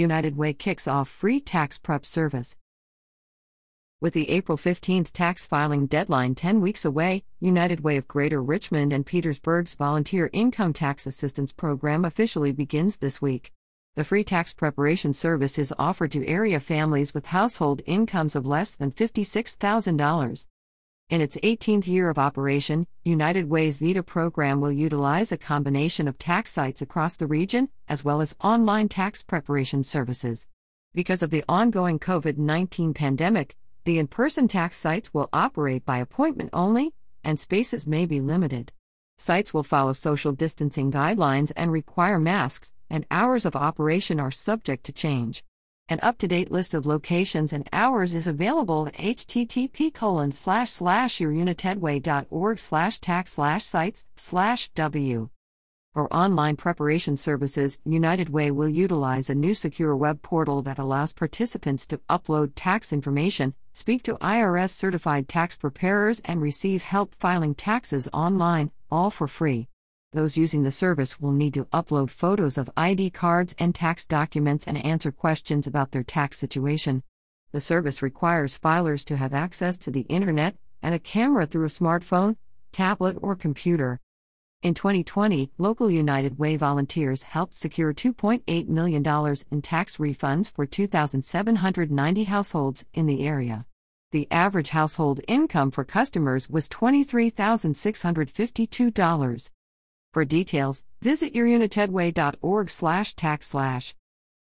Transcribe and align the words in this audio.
United 0.00 0.36
Way 0.36 0.54
kicks 0.54 0.88
off 0.88 1.08
free 1.08 1.40
tax 1.40 1.78
prep 1.78 2.06
service. 2.06 2.56
With 4.00 4.14
the 4.14 4.30
April 4.30 4.56
15th 4.56 5.12
tax 5.12 5.46
filing 5.46 5.86
deadline 5.86 6.34
10 6.34 6.62
weeks 6.62 6.86
away, 6.86 7.22
United 7.38 7.80
Way 7.80 7.98
of 7.98 8.08
Greater 8.08 8.42
Richmond 8.42 8.94
and 8.94 9.04
Petersburg's 9.04 9.74
Volunteer 9.74 10.30
Income 10.32 10.72
Tax 10.72 11.06
Assistance 11.06 11.52
Program 11.52 12.06
officially 12.06 12.50
begins 12.50 12.96
this 12.96 13.20
week. 13.20 13.52
The 13.96 14.04
free 14.04 14.24
tax 14.24 14.54
preparation 14.54 15.12
service 15.12 15.58
is 15.58 15.74
offered 15.78 16.12
to 16.12 16.26
area 16.26 16.60
families 16.60 17.12
with 17.12 17.26
household 17.26 17.82
incomes 17.84 18.34
of 18.34 18.46
less 18.46 18.70
than 18.70 18.92
$56,000. 18.92 20.46
In 21.10 21.20
its 21.20 21.36
18th 21.38 21.88
year 21.88 22.08
of 22.08 22.20
operation, 22.20 22.86
United 23.02 23.50
Way's 23.50 23.78
VITA 23.78 24.04
program 24.04 24.60
will 24.60 24.70
utilize 24.70 25.32
a 25.32 25.36
combination 25.36 26.06
of 26.06 26.18
tax 26.18 26.52
sites 26.52 26.82
across 26.82 27.16
the 27.16 27.26
region, 27.26 27.68
as 27.88 28.04
well 28.04 28.20
as 28.20 28.36
online 28.40 28.88
tax 28.88 29.20
preparation 29.20 29.82
services. 29.82 30.46
Because 30.94 31.20
of 31.20 31.30
the 31.30 31.42
ongoing 31.48 31.98
COVID 31.98 32.38
19 32.38 32.94
pandemic, 32.94 33.56
the 33.84 33.98
in 33.98 34.06
person 34.06 34.46
tax 34.46 34.76
sites 34.76 35.12
will 35.12 35.28
operate 35.32 35.84
by 35.84 35.98
appointment 35.98 36.50
only, 36.52 36.94
and 37.24 37.40
spaces 37.40 37.88
may 37.88 38.06
be 38.06 38.20
limited. 38.20 38.72
Sites 39.18 39.52
will 39.52 39.64
follow 39.64 39.92
social 39.92 40.30
distancing 40.30 40.92
guidelines 40.92 41.50
and 41.56 41.72
require 41.72 42.20
masks, 42.20 42.72
and 42.88 43.04
hours 43.10 43.44
of 43.44 43.56
operation 43.56 44.20
are 44.20 44.30
subject 44.30 44.84
to 44.84 44.92
change. 44.92 45.42
An 45.90 45.98
up-to-date 46.04 46.52
list 46.52 46.72
of 46.72 46.86
locations 46.86 47.52
and 47.52 47.68
hours 47.72 48.14
is 48.14 48.28
available 48.28 48.86
at 48.86 48.94
http 48.94 49.92
colon 49.92 50.30
slash 50.30 50.70
slash 50.70 51.18
yourunitedway.org 51.18 52.58
slash 52.60 53.00
tax 53.00 53.32
slash 53.32 53.64
sites 53.64 54.06
slash 54.14 54.68
w. 54.68 55.30
For 55.92 56.12
online 56.14 56.54
preparation 56.54 57.16
services, 57.16 57.80
United 57.84 58.28
Way 58.28 58.52
will 58.52 58.68
utilize 58.68 59.28
a 59.30 59.34
new 59.34 59.52
secure 59.52 59.96
web 59.96 60.22
portal 60.22 60.62
that 60.62 60.78
allows 60.78 61.12
participants 61.12 61.88
to 61.88 61.98
upload 62.08 62.52
tax 62.54 62.92
information, 62.92 63.54
speak 63.72 64.04
to 64.04 64.14
IRS 64.18 64.70
certified 64.70 65.26
tax 65.26 65.56
preparers, 65.56 66.20
and 66.24 66.40
receive 66.40 66.84
help 66.84 67.16
filing 67.16 67.56
taxes 67.56 68.08
online, 68.12 68.70
all 68.92 69.10
for 69.10 69.26
free. 69.26 69.66
Those 70.12 70.36
using 70.36 70.64
the 70.64 70.72
service 70.72 71.20
will 71.20 71.30
need 71.30 71.54
to 71.54 71.66
upload 71.66 72.10
photos 72.10 72.58
of 72.58 72.68
ID 72.76 73.10
cards 73.10 73.54
and 73.60 73.72
tax 73.72 74.04
documents 74.04 74.66
and 74.66 74.84
answer 74.84 75.12
questions 75.12 75.68
about 75.68 75.92
their 75.92 76.02
tax 76.02 76.36
situation. 76.36 77.04
The 77.52 77.60
service 77.60 78.02
requires 78.02 78.58
filers 78.58 79.04
to 79.04 79.16
have 79.16 79.32
access 79.32 79.78
to 79.78 79.92
the 79.92 80.00
internet 80.02 80.56
and 80.82 80.96
a 80.96 80.98
camera 80.98 81.46
through 81.46 81.66
a 81.66 81.68
smartphone, 81.68 82.34
tablet, 82.72 83.18
or 83.22 83.36
computer. 83.36 84.00
In 84.64 84.74
2020, 84.74 85.52
local 85.58 85.88
United 85.88 86.40
Way 86.40 86.56
volunteers 86.56 87.22
helped 87.22 87.54
secure 87.54 87.94
$2.8 87.94 88.68
million 88.68 89.06
in 89.52 89.62
tax 89.62 89.98
refunds 89.98 90.50
for 90.50 90.66
2,790 90.66 92.24
households 92.24 92.84
in 92.92 93.06
the 93.06 93.24
area. 93.24 93.64
The 94.10 94.26
average 94.32 94.70
household 94.70 95.20
income 95.28 95.70
for 95.70 95.84
customers 95.84 96.50
was 96.50 96.68
$23,652. 96.68 99.50
For 100.12 100.24
details, 100.24 100.82
visit 101.00 101.34
yourunitedway.org 101.34 102.68
slash 102.68 103.14
tax 103.14 103.46
slash. 103.46 103.94